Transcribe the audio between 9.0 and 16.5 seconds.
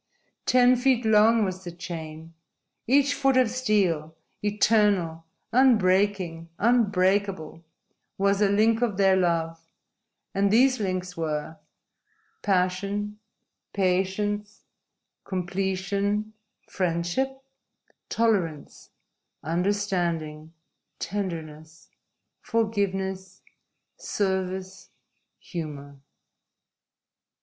love, and these links were: Passion, patience, completion,